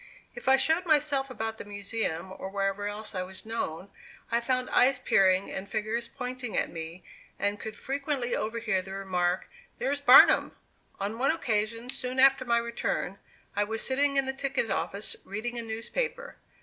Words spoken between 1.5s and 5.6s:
the Museum or wherever else I was known, I found eyes peering